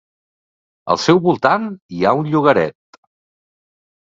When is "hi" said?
1.99-2.03